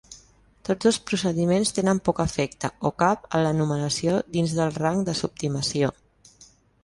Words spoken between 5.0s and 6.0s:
de subtimació.